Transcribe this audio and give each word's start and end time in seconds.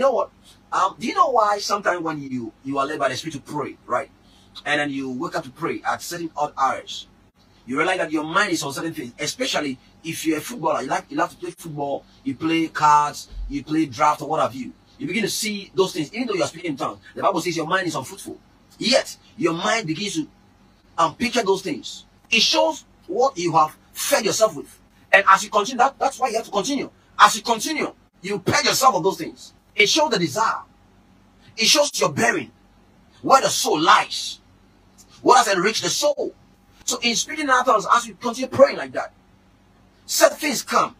You 0.00 0.06
know 0.06 0.12
what? 0.12 0.30
Um, 0.72 0.96
do 0.98 1.06
you 1.06 1.14
know 1.14 1.28
why 1.28 1.58
sometimes 1.58 2.00
when 2.00 2.22
you 2.22 2.54
you 2.64 2.78
are 2.78 2.86
led 2.86 2.98
by 2.98 3.10
the 3.10 3.16
Spirit 3.18 3.34
to 3.34 3.40
pray, 3.40 3.76
right, 3.84 4.10
and 4.64 4.80
then 4.80 4.88
you 4.88 5.10
wake 5.12 5.36
up 5.36 5.44
to 5.44 5.50
pray 5.50 5.82
at 5.86 6.00
certain 6.00 6.30
odd 6.34 6.54
hours, 6.56 7.06
you 7.66 7.76
realize 7.76 7.98
that 7.98 8.10
your 8.10 8.24
mind 8.24 8.50
is 8.50 8.62
on 8.62 8.72
certain 8.72 8.94
things, 8.94 9.12
especially 9.18 9.76
if 10.02 10.24
you're 10.24 10.38
a 10.38 10.40
footballer, 10.40 10.80
you 10.80 10.88
like 10.88 11.04
you 11.10 11.18
love 11.18 11.28
to 11.32 11.36
play 11.36 11.50
football, 11.50 12.06
you 12.24 12.34
play 12.34 12.68
cards, 12.68 13.28
you 13.50 13.62
play 13.62 13.84
draft 13.84 14.22
or 14.22 14.28
what 14.30 14.40
have 14.40 14.54
you. 14.54 14.72
You 14.96 15.06
begin 15.06 15.22
to 15.24 15.28
see 15.28 15.70
those 15.74 15.92
things, 15.92 16.10
even 16.14 16.28
though 16.28 16.32
you 16.34 16.44
are 16.44 16.48
speaking 16.48 16.70
in 16.70 16.76
tongues. 16.78 17.00
The 17.14 17.20
Bible 17.20 17.42
says 17.42 17.54
your 17.54 17.66
mind 17.66 17.86
is 17.86 17.94
unfruitful. 17.94 18.38
Yet 18.78 19.18
your 19.36 19.52
mind 19.52 19.86
begins 19.86 20.14
to 20.14 20.26
um, 20.96 21.14
picture 21.14 21.42
those 21.42 21.60
things. 21.60 22.06
It 22.30 22.40
shows 22.40 22.86
what 23.06 23.36
you 23.36 23.52
have 23.52 23.76
fed 23.92 24.24
yourself 24.24 24.56
with. 24.56 24.80
And 25.12 25.24
as 25.28 25.44
you 25.44 25.50
continue, 25.50 25.76
that, 25.76 25.98
that's 25.98 26.18
why 26.18 26.30
you 26.30 26.36
have 26.36 26.46
to 26.46 26.50
continue. 26.50 26.88
As 27.18 27.36
you 27.36 27.42
continue, 27.42 27.92
you 28.22 28.38
purge 28.38 28.64
yourself 28.64 28.94
of 28.94 29.02
those 29.02 29.18
things. 29.18 29.52
It 29.74 29.88
shows 29.88 30.10
the 30.10 30.18
desire. 30.18 30.62
It 31.56 31.66
shows 31.66 31.90
your 32.00 32.12
bearing, 32.12 32.50
where 33.22 33.40
the 33.42 33.48
soul 33.48 33.80
lies, 33.80 34.40
what 35.22 35.38
has 35.38 35.54
enriched 35.54 35.82
the 35.82 35.90
soul. 35.90 36.34
So 36.84 36.98
in 37.02 37.14
speaking 37.16 37.48
in 37.48 37.64
tongues, 37.64 37.86
as 37.92 38.06
you 38.06 38.14
continue 38.14 38.48
praying 38.48 38.78
like 38.78 38.92
that, 38.92 39.12
certain 40.06 40.38
things 40.38 40.62
come. 40.62 40.96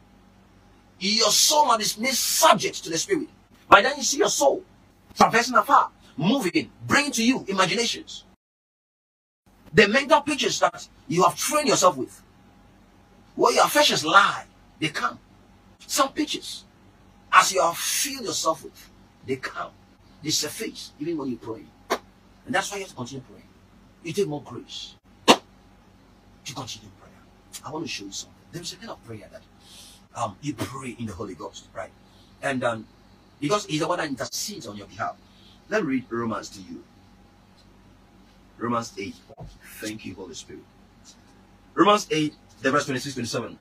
Your 0.99 1.31
soul 1.31 1.67
must 1.67 2.01
be 2.01 2.09
subject 2.09 2.85
to 2.85 2.91
the 2.91 2.99
spirit. 2.99 3.29
By 3.69 3.83
then 3.83 3.97
you 3.97 4.03
see 4.03 4.19
your 4.19 4.29
soul 4.29 4.63
traversing 5.15 5.57
afar, 5.57 5.91
moving, 6.17 6.71
bringing 6.87 7.13
to 7.13 7.25
you 7.25 7.45
imaginations. 7.49 8.25
The 9.73 9.89
mental 9.89 10.21
pictures 10.21 10.59
that 10.61 10.87
you 11.09 11.23
have 11.23 11.37
trained 11.37 11.69
yourself 11.69 11.97
with, 11.97 12.23
where 13.35 13.55
your 13.55 13.65
affections 13.65 14.05
lie, 14.05 14.45
they 14.79 14.89
come. 14.89 15.19
Some 15.87 16.13
pictures, 16.13 16.65
as 17.41 17.53
you 17.53 17.63
have 17.63 17.77
filled 17.77 18.27
yourself 18.27 18.63
with, 18.65 18.91
they 19.27 19.37
come. 19.37 19.71
They 20.23 20.31
surface 20.31 20.93
even 21.01 21.17
when 21.17 21.29
you 21.29 21.37
pray. 21.37 21.65
And 22.47 22.55
that's 22.55 22.71
why 22.71 22.79
you 22.79 22.83
have 22.83 22.91
to 22.91 22.97
continue 22.97 23.23
praying. 23.29 23.49
You 24.03 24.13
take 24.13 24.29
more 24.29 24.43
grace 24.43 24.95
to 25.27 26.55
continue 26.55 26.91
prayer. 27.01 27.65
I 27.65 27.71
want 27.71 27.87
to 27.87 27.91
show 27.91 28.05
you 28.05 28.13
something. 28.13 28.37
There's 28.53 28.73
a 28.73 28.77
kind 28.77 28.91
of 28.91 29.05
prayer 29.05 29.29
that 29.31 29.43
um, 30.15 30.37
you 30.43 30.55
pray 30.55 30.97
in 30.99 31.07
the 31.07 31.13
Holy 31.13 31.35
Ghost, 31.35 31.69
right? 31.75 31.91
And 32.43 32.63
um, 32.65 32.87
because 33.41 33.67
He's 33.67 33.81
the 33.81 33.89
one 33.89 33.99
that 33.99 34.09
intercedes 34.09 34.67
on 34.67 34.77
your 34.77 34.87
behalf. 34.87 35.17
Let 35.69 35.83
me 35.83 35.89
read 35.89 36.05
Romans 36.11 36.49
to 36.51 36.61
you. 36.61 36.83
Romans 38.59 38.93
8. 38.99 39.15
Thank 39.81 40.05
you, 40.05 40.15
Holy 40.15 40.35
Spirit. 40.35 40.63
Romans 41.75 42.07
8, 42.11 42.35
the 42.61 42.71
verse 42.71 42.85
26 42.87 43.15
27. 43.15 43.59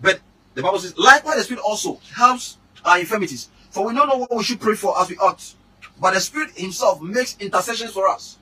But 0.00 0.20
the 0.54 0.62
Bible 0.62 0.78
says, 0.78 0.96
likewise, 0.96 1.36
the 1.36 1.44
Spirit 1.44 1.62
also 1.62 2.00
helps 2.14 2.56
our 2.84 2.98
infirmities. 2.98 3.48
For 3.70 3.86
we 3.86 3.94
don't 3.94 4.08
know 4.08 4.18
what 4.18 4.34
we 4.34 4.44
should 4.44 4.60
pray 4.60 4.74
for 4.74 5.00
as 5.00 5.08
we 5.08 5.16
ought. 5.16 5.54
But 6.00 6.14
the 6.14 6.20
Spirit 6.20 6.50
Himself 6.56 7.00
makes 7.00 7.36
intercessions 7.38 7.92
for 7.92 8.08
us 8.08 8.38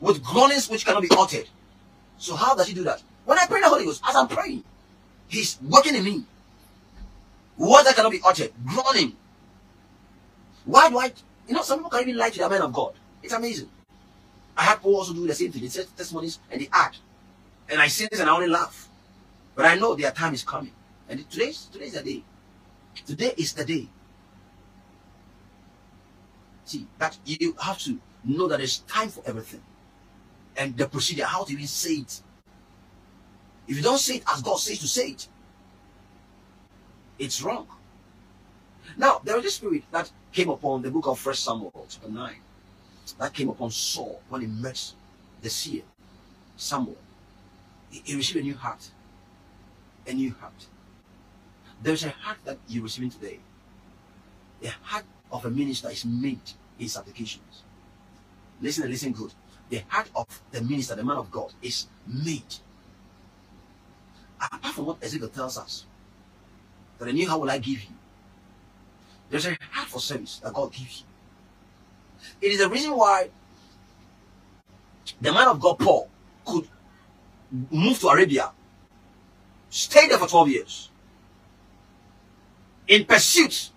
with 0.00 0.22
groanings 0.22 0.68
which 0.68 0.84
cannot 0.84 1.02
be 1.02 1.08
uttered. 1.16 1.48
So, 2.18 2.34
how 2.34 2.54
does 2.54 2.66
He 2.68 2.74
do 2.74 2.84
that? 2.84 3.02
When 3.24 3.38
I 3.38 3.46
pray 3.46 3.60
the 3.60 3.68
Holy 3.68 3.84
Ghost, 3.84 4.02
as 4.08 4.16
I'm 4.16 4.28
praying, 4.28 4.64
He's 5.28 5.58
working 5.62 5.94
in 5.94 6.04
me. 6.04 6.24
Words 7.56 7.84
that 7.84 7.96
cannot 7.96 8.12
be 8.12 8.20
uttered, 8.24 8.52
groaning. 8.64 9.16
Why 10.64 10.88
do 10.90 10.98
I? 10.98 11.12
You 11.48 11.54
know, 11.54 11.62
some 11.62 11.78
people 11.78 11.90
can 11.90 12.02
even 12.02 12.16
lie 12.16 12.30
to 12.30 12.38
the 12.38 12.48
man 12.48 12.62
of 12.62 12.72
God. 12.72 12.94
It's 13.22 13.32
amazing. 13.32 13.68
I 14.56 14.62
had 14.62 14.76
people 14.76 14.96
also 14.96 15.12
do 15.12 15.26
the 15.26 15.34
same 15.34 15.52
thing. 15.52 15.62
They 15.62 15.68
say 15.68 15.84
testimonies 15.96 16.38
and 16.50 16.60
they 16.60 16.68
add. 16.72 16.96
And 17.68 17.80
I 17.80 17.88
say 17.88 18.08
this 18.10 18.20
and 18.20 18.28
I 18.28 18.34
only 18.34 18.48
laugh. 18.48 18.88
But 19.54 19.66
I 19.66 19.74
know 19.76 19.94
their 19.94 20.10
time 20.10 20.34
is 20.34 20.42
coming. 20.42 20.72
And 21.08 21.28
today's 21.30 21.68
today's 21.72 21.94
the 21.94 22.02
day. 22.02 22.22
Today 23.06 23.32
is 23.36 23.52
the 23.52 23.64
day. 23.64 23.88
See, 26.64 26.86
that 26.98 27.16
you 27.24 27.54
have 27.60 27.78
to 27.80 27.98
know 28.24 28.48
that 28.48 28.58
there's 28.58 28.78
time 28.80 29.08
for 29.08 29.22
everything. 29.26 29.62
And 30.56 30.76
the 30.76 30.86
procedure, 30.86 31.24
how 31.24 31.44
to 31.44 31.52
even 31.52 31.66
say 31.66 31.94
it. 31.94 32.20
If 33.66 33.76
you 33.76 33.82
don't 33.82 33.98
say 33.98 34.16
it 34.16 34.24
as 34.32 34.42
God 34.42 34.56
says 34.58 34.78
to 34.80 34.88
say 34.88 35.10
it, 35.10 35.28
it's 37.18 37.42
wrong. 37.42 37.66
Now, 38.96 39.20
there 39.24 39.38
a 39.38 39.50
spirit 39.50 39.84
that 39.92 40.10
came 40.32 40.48
upon 40.48 40.82
the 40.82 40.90
book 40.90 41.06
of 41.06 41.18
First 41.18 41.44
Samuel, 41.44 41.86
chapter 41.88 42.10
9. 42.10 42.34
That 43.18 43.32
came 43.32 43.48
upon 43.48 43.70
Saul 43.70 44.20
when 44.28 44.42
he 44.42 44.46
met 44.46 44.92
the 45.40 45.50
seer, 45.50 45.82
Samuel. 46.56 46.96
He, 47.90 48.02
he 48.04 48.16
received 48.16 48.40
a 48.40 48.42
new 48.42 48.54
heart. 48.54 48.90
A 50.06 50.12
new 50.12 50.34
heart. 50.40 50.66
There's 51.82 52.04
a 52.04 52.10
heart 52.10 52.38
that 52.44 52.58
you're 52.68 52.82
receiving 52.82 53.10
today. 53.10 53.40
The 54.60 54.70
heart 54.82 55.04
of 55.30 55.44
a 55.44 55.50
minister 55.50 55.90
is 55.90 56.04
made 56.04 56.40
in 56.78 56.88
supplications. 56.88 57.62
Listen 58.60 58.84
and 58.84 58.92
listen 58.92 59.12
good. 59.12 59.32
The 59.70 59.82
heart 59.88 60.10
of 60.16 60.26
the 60.50 60.60
minister, 60.62 60.94
the 60.94 61.04
man 61.04 61.16
of 61.16 61.30
God, 61.30 61.52
is 61.62 61.86
made. 62.06 62.56
Apart 64.40 64.74
from 64.74 64.86
what 64.86 65.02
Ezekiel 65.02 65.28
tells 65.28 65.58
us, 65.58 65.84
that 66.98 67.08
I 67.08 67.12
knew 67.12 67.28
how 67.28 67.38
will 67.38 67.50
I 67.50 67.58
give 67.58 67.82
you. 67.82 67.90
There's 69.30 69.46
a 69.46 69.56
heart 69.70 69.88
for 69.88 70.00
service 70.00 70.40
that 70.42 70.52
God 70.52 70.72
gives 70.72 71.00
you. 71.00 71.06
It 72.40 72.52
is 72.52 72.58
the 72.58 72.68
reason 72.68 72.96
why 72.96 73.30
the 75.20 75.32
man 75.32 75.48
of 75.48 75.60
God, 75.60 75.78
Paul, 75.78 76.08
could 76.44 76.66
move 77.70 77.98
to 78.00 78.08
Arabia, 78.08 78.50
stay 79.70 80.08
there 80.08 80.18
for 80.18 80.28
12 80.28 80.48
years, 80.48 80.90
in 82.88 83.04
pursuit 83.04 83.70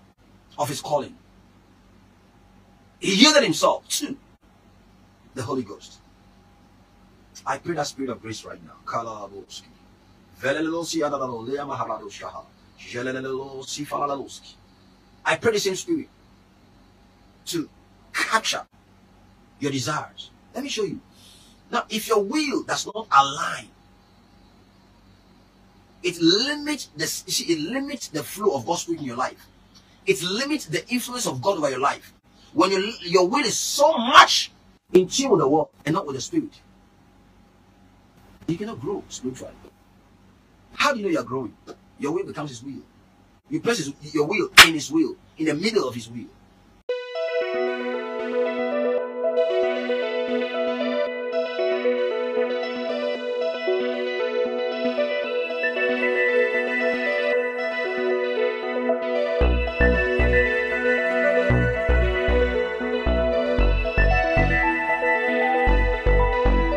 of 0.58 0.70
his 0.70 0.82
calling. 0.82 1.16
He 3.00 3.16
yielded 3.16 3.44
himself 3.44 3.88
to 3.90 4.18
the 5.36 5.44
Holy 5.44 5.64
Ghost. 5.64 6.00
I 7.46 7.58
pray 7.58 7.76
that 7.76 7.88
spirit 7.88 8.10
of 8.12 8.22
grace 8.22 8.46
right 8.46 8.60
now. 8.64 8.74
I 15.24 15.36
pray 15.36 15.52
the 15.52 15.60
same 15.60 15.76
spirit 15.76 16.10
to 17.46 17.70
capture 18.14 18.66
your 19.60 19.72
desires. 19.72 20.30
Let 20.54 20.64
me 20.64 20.70
show 20.70 20.84
you. 20.84 21.00
Now, 21.72 21.86
if 21.90 22.08
your 22.08 22.24
will 22.24 22.64
does 22.64 22.86
not 22.86 23.08
align, 23.12 23.68
it 26.04 26.20
limits 26.20 26.90
the 26.96 27.06
it 27.50 27.60
limits 27.60 28.08
the 28.08 28.24
flow 28.24 28.56
of 28.56 28.66
God's 28.66 28.82
spirit 28.82 29.02
in 29.02 29.08
your 29.08 29.18
life. 29.18 29.48
It 30.06 30.22
limits 30.24 30.66
the 30.66 30.88
influence 30.90 31.28
of 31.28 31.42
God 31.42 31.58
over 31.58 31.70
your 31.70 31.80
life. 31.80 32.14
When 32.54 32.72
your 32.72 32.82
your 33.02 33.28
will 33.28 33.46
is 33.46 33.58
so 33.58 33.98
much 33.98 34.52
in 34.94 35.08
tune 35.08 35.32
with 35.32 35.40
the 35.42 35.48
world 35.48 35.70
and 35.86 35.94
not 35.96 36.06
with 36.06 36.16
the 36.16 36.22
spirit, 36.22 36.60
you 38.48 38.58
cannot 38.58 38.80
grow 38.80 39.04
spiritually. 39.10 39.54
How 40.74 40.94
do 40.94 41.00
you 41.00 41.06
know 41.06 41.12
you're 41.12 41.24
growing? 41.24 41.56
Your 42.00 42.12
will 42.14 42.26
becomes 42.26 42.50
His 42.50 42.64
will. 42.64 42.82
You 43.50 43.60
place 43.60 43.78
his, 43.80 43.94
your 44.14 44.26
will 44.26 44.50
in 44.66 44.74
His 44.74 44.90
will, 44.92 45.16
in 45.38 45.46
the 45.46 45.54
middle 45.54 45.88
of 45.88 45.94
His 45.94 46.10
will. 46.10 46.28